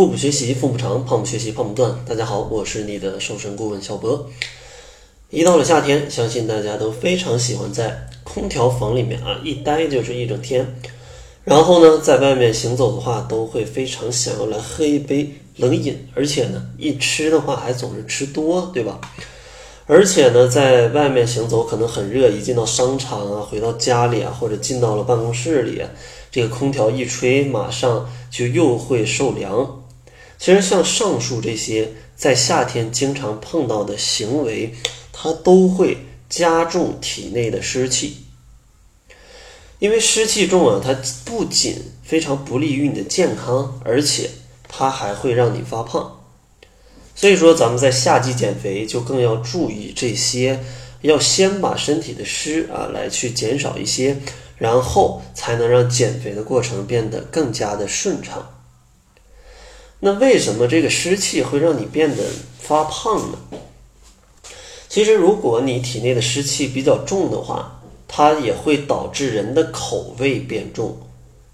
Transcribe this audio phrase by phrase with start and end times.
[0.00, 1.94] 腹部学习腹部长，胖不学习胖不断。
[2.08, 4.30] 大家好，我是你的瘦身顾问小博。
[5.28, 10.74] 一到了夏天，相信大家都非常喜欢在空调房里面啊一待就是一整天。
[11.44, 18.98] 然后呢，在外面行走的话，都会非常想要来喝一杯冷饮，而且呢，一吃的话还总是吃多，对吧？
[19.84, 25.82] 而且呢，在外面行走可能很热，一进到商场啊，回到家里啊，或者进到了办公室里，
[26.30, 29.76] 这个空调一吹，马上就又会受凉。
[30.40, 34.74] 其实像上述这些在夏天经常碰到的行为，
[35.12, 35.98] 它都会
[36.30, 38.24] 加重体内的湿气。
[39.80, 44.30] 因为湿气重啊，它不仅非常不利于你的健康，而且
[44.66, 46.22] 它还会让你发胖。
[47.14, 50.64] 所以说，咱们在夏季减肥就更要注意这些，
[51.02, 54.16] 要先把身体的湿啊来去减少一些，
[54.56, 58.59] 然后才能让减肥的过程变得更加的顺畅。
[60.00, 62.24] 那为什么这个湿气会让你变得
[62.58, 63.38] 发胖呢？
[64.88, 70.98] 其实，如果你体内的湿气比较重的话，它也会导致人的口味变重，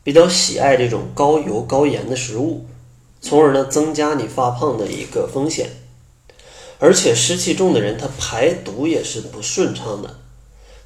[0.03, 2.65] 比较喜爱这种高油高盐的食物。
[3.21, 5.69] 从而呢，增加你发胖的一个风险，
[6.79, 10.19] 而且湿气重的人，他排毒也是不顺畅的，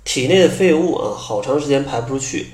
[0.02, 2.52] 体内的废物啊，好长时间排不出去，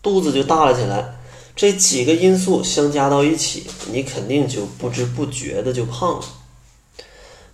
[0.00, 1.16] 肚子就大了起来。
[1.56, 6.24] 这几个因素相加到一起，你肯定就不知不觉的就胖了。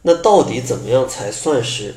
[0.03, 1.95] 那到底怎么样才算是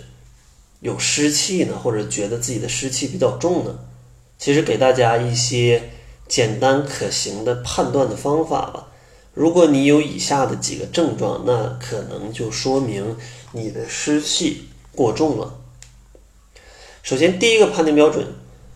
[0.82, 1.80] 有湿气呢？
[1.82, 3.80] 或者觉得自己的湿气比较重呢？
[4.38, 5.92] 其实给大家一些
[6.28, 8.88] 简单可行的判断的方法吧。
[9.34, 13.16] 如果你有以下的几个症状，那可能就说明
[13.54, 15.60] 你的湿气过重了。
[17.02, 18.28] 首先，第一个判定标准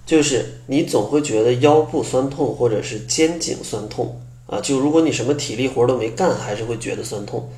[0.08, 7.52] 就是你总会觉得腰部酸痛或者是肩颈酸痛啊，就如果你什么体力活都没干，还是会觉得酸痛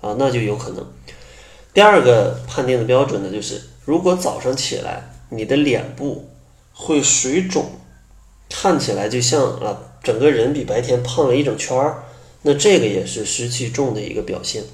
[0.00, 0.84] 啊，那就有可能。
[1.72, 6.28] 第二个判定的标准呢，就是如果早上起来你的脸部
[6.74, 7.70] 会水肿，
[8.50, 12.02] 看起来就像啊整个人比白天胖了一整圈儿。
[12.42, 14.64] 那这个也是湿气重的一个表现。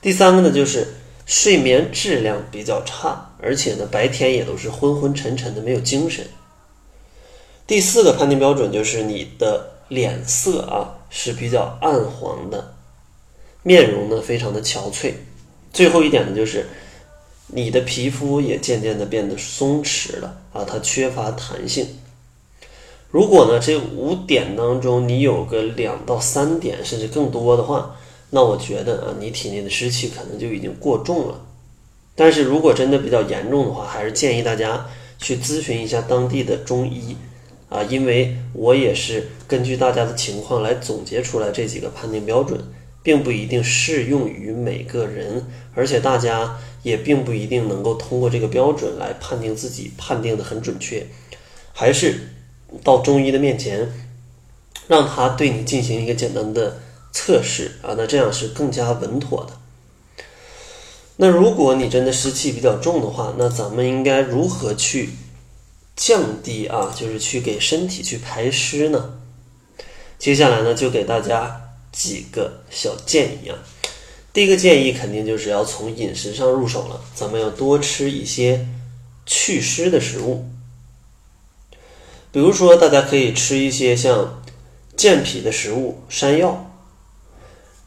[0.00, 0.88] 第三个呢，就是
[1.26, 6.26] 睡眠质量比较差，而且呢白天也都是昏昏沉沉的，没有精神。
[7.66, 12.74] 第四个判定标准就是你的脸色啊是比较暗黄的，
[13.62, 15.12] 面容呢非常的憔悴。
[15.72, 16.68] 最后一点呢，就是
[17.46, 21.86] 你的皮肤也渐渐的变得松弛了啊，它缺乏弹性。
[23.10, 27.96] 如果呢，这五点当中你有个两到三点甚至更多的话，
[28.34, 31.40] 那我觉得啊，你体内的湿气可能就已经过重了。
[32.14, 34.86] 但是如果真的比较严重的话，还是建议大家
[35.18, 37.16] 去咨询一下当地的中医
[37.68, 42.58] 啊，因为我也是根据大家的情况来总结出来这几个判定标准，
[43.02, 51.06] 并不一定适用于每个人，而且大家也并不一定能够通过这个标准来判定自己判定的很准确，
[51.72, 52.28] 还是。
[52.82, 53.86] 到中医的面前，
[54.88, 56.80] 让他对你进行一个简单的
[57.12, 59.58] 测试啊，那这样是更加稳妥的。
[61.16, 65.10] 那如果你真的湿气比较重的话，那咱们应该如何去
[65.94, 66.92] 降低啊？
[66.96, 69.18] 就是去给身体去排湿呢？
[70.18, 73.58] 接下来呢，就给大家几个小建议啊。
[74.32, 78.66] 第一个建议肯定就是要从饮食上入手了，咱们要多吃一些
[79.26, 80.46] 祛湿的食物。
[82.32, 84.42] 比如说，大家可以吃一些像
[84.96, 86.71] 健脾的食物，山药，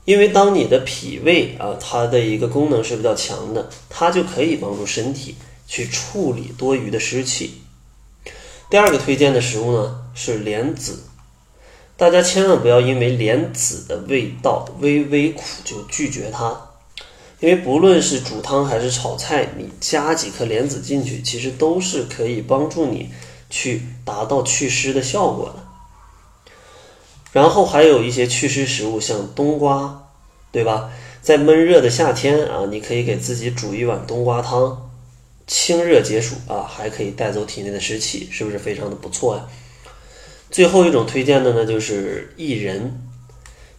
[0.05, 5.35] 因为当你的脾胃啊，它的一个功能是比较强的，它就可以帮助身体
[5.67, 7.61] 去处理多余的湿气。
[8.69, 11.03] 第二个推荐的食物呢是莲子，
[11.97, 16.69] 大家千万不要因为莲子的味道微微苦就拒绝它，
[17.39, 23.09] 因为不论是煮汤还是炒菜，你加几颗莲子进去，其实都是可以帮助你。
[23.47, 25.63] 去达到祛湿的效果的，
[27.35, 30.07] 然后还有一些祛湿食物，像冬瓜，
[30.53, 30.89] 对吧？
[31.21, 34.89] 在闷热的夏天啊，你可以给自己煮一碗冬瓜汤，
[35.45, 39.45] 清热解暑啊，还可以带走体内的湿气，是不是非常的不错呀？
[40.49, 43.01] 最后一种推荐的呢，就是薏仁，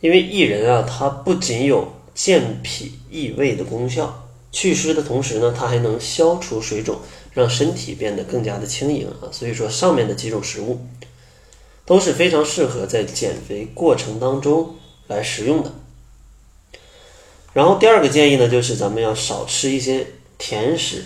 [0.02, 6.98] 因为薏仁啊，它不仅有健脾益胃的功效，祛湿的同时呢，它还能消除水肿。
[7.32, 10.80] 让身体变得更加的轻盈啊，所以说上面的几种食物
[11.86, 14.74] 都是非常适合在减肥过程当中
[15.06, 15.72] 来食用的。
[17.52, 20.06] 然后第二个建议呢，就是咱们要少吃一些
[20.36, 21.04] 甜食，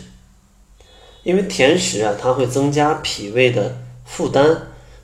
[1.22, 4.62] 因为甜食啊，它会增加脾胃的负担，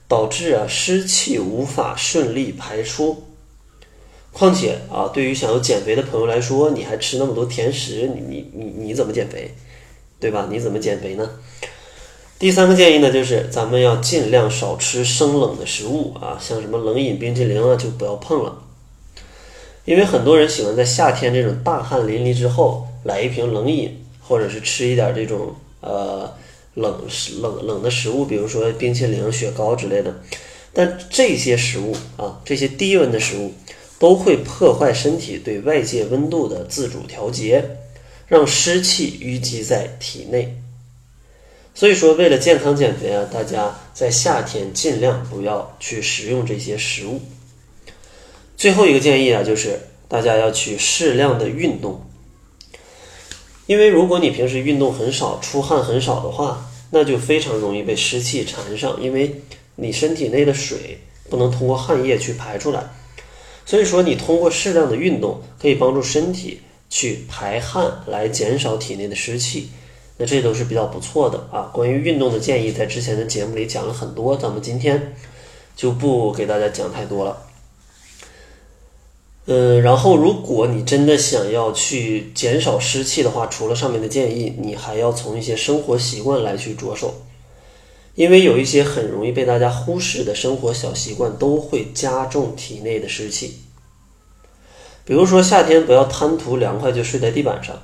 [0.09, 3.23] 导致啊湿气无法顺利排出。
[4.33, 9.55] 况且啊，对于想要减肥的朋友来说，你还吃那么多甜食，你你你你怎么减肥，
[10.19, 10.49] 对吧？
[10.51, 11.31] 你怎么减肥呢？
[12.39, 18.63] 第三个建议呢，就是咱们要尽量少吃生冷的食物啊，像什么冷饮、冰淇淋啊，就不要碰了。
[19.85, 26.33] 因为很多人喜欢在夏天这种大汗淋漓之后来一瓶冷饮，或者是吃一点这种呃
[26.75, 27.01] 冷
[27.41, 30.15] 冷冷的食物，比如说冰淇淋、雪糕之类的。
[30.73, 33.53] 但这些食物啊，这些低温的食物。
[33.99, 37.65] 都会破坏身体对外界温度的自主调节，
[38.27, 40.55] 让湿气淤积在体内。
[41.77, 47.21] 所以说，为了健康减肥啊，大家在夏天尽量不要去食用这些食物。
[48.57, 49.79] 最后一个建议啊，就是
[50.09, 52.03] 大家要去适量的运动，
[53.67, 59.43] 因为如果你平时运动很少、出汗很少的话，那就非常容易被湿气缠上，因为
[59.75, 62.89] 你身体内的水不能通过汗液去排出来。
[63.67, 69.69] 所以说，你通过适量的运动，可以帮助身体去排汗，来减少体内的湿气。
[70.19, 71.71] 那这都是比较不错的啊。
[71.73, 75.15] 关于运动的建议，在之前的节目里讲了很多，咱们今天
[75.75, 77.43] 就不给大家讲太多了。
[79.47, 87.15] 嗯，然后如果你真的想要去减少湿气的话，除了上面的建议，你还要从一些生活习惯来去着手。
[88.17, 93.59] 因为有一些很容易被大家忽视的生活小习惯，都会加重体内的湿气。
[95.05, 97.77] 比如说，夏天不要贪图凉快就睡在地板上，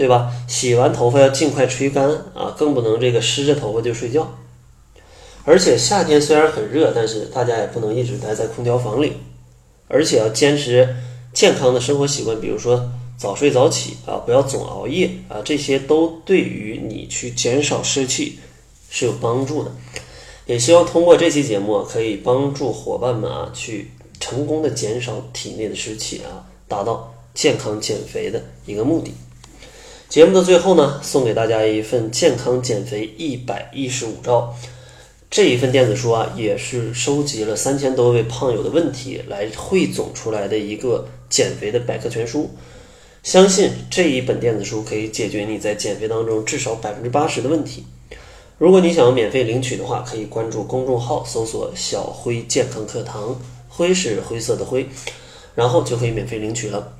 [0.00, 0.32] 对吧？
[0.48, 4.34] 洗完头发要尽快吹干啊，更不能这个湿着头发就睡觉。
[5.44, 9.12] 而且夏天虽然很热，但是大家也不能一直待在空调房里，
[9.88, 10.96] 而且要坚持
[11.34, 18.38] 健康的生活习惯，比如说早睡早起啊，不要总熬夜啊，这些都对于你去减少湿气。
[18.88, 19.70] 是有帮助的，
[20.46, 29.12] 也希望通过这期节目可以帮助伙伴们啊，去成功的减少体内的湿气啊，达到健康减肥的一个目的。
[30.10, 34.52] 节目的最后呢，送给大家一份健康减肥一百一十五招，
[35.30, 42.50] 这一份电子书啊，也是收集了三千多位胖友的问题来汇总出来的一个减肥的百科全书。
[43.22, 47.84] 相信这一本电子书可以解决你在减肥当中至少百分之八十的问题。
[48.58, 53.40] 如果你想要免费领取的话，可以关注公众号，搜索“小辉健康课堂”，
[53.70, 54.88] 灰是灰色的灰，
[55.54, 56.94] 然后就可以免费领取了。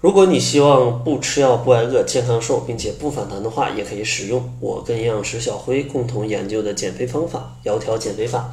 [0.00, 8.50] 如果你希望不吃药不挨饿、健康瘦，并且不反弹的话，也可以使用我跟营养师小辉共同研究的减肥方法——窈窕减肥法。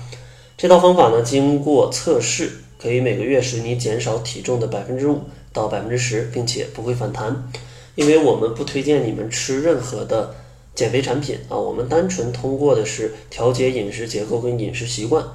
[0.58, 5.22] 这套方法呢，经过测试，可以每个月使你减少体重的百分之五
[5.54, 7.50] 到百分之十，并且不会反弹。
[7.96, 10.36] 因为我们不推荐你们吃任何的。
[10.76, 15.26] 减肥产品啊，我们单纯通过的是调节饮食结构跟饮食习惯，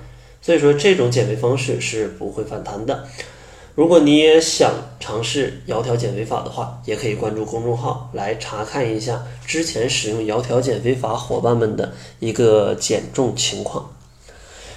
[0.40, 3.08] 所以说这种减肥方式是不会反弹的。
[3.74, 4.70] 如果你也想
[5.00, 13.90] 尝试窈窕减肥法的话，也可以关注公众号来查看一下之前使用窈窕减肥法伙伴们的一个减重情况。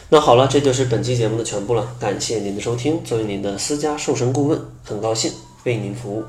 [0.07, 3.03] 那好了，这就是本期节目的全部了，感谢您的收听。
[3.03, 5.33] 作为您的私家瘦身顾问，很高兴
[5.65, 6.23] 为您服务。